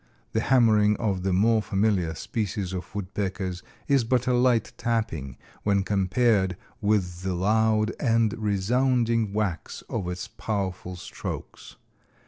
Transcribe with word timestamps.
The 0.33 0.39
hammering 0.41 0.97
of 0.97 1.21
the 1.21 1.31
more 1.31 1.61
familiar 1.61 2.15
species 2.15 2.73
of 2.73 2.95
woodpeckers 2.95 3.61
is 3.87 4.03
but 4.03 4.25
a 4.25 4.33
light 4.33 4.73
tapping 4.75 5.37
when 5.61 5.83
compared 5.83 6.57
with 6.81 7.21
the 7.21 7.35
loud 7.35 7.91
and 7.99 8.33
resounding 8.39 9.31
whacks 9.31 9.83
of 9.91 10.07
its 10.09 10.27
powerful 10.27 10.95
strokes. 10.95 11.75